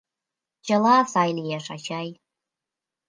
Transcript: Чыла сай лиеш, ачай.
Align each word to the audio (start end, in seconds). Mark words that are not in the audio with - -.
Чыла 0.65 0.97
сай 1.13 1.29
лиеш, 1.37 1.65
ачай. 1.75 2.09